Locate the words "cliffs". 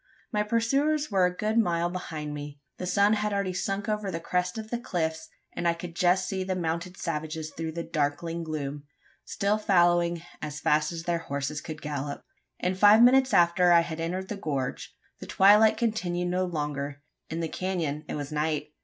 4.79-5.29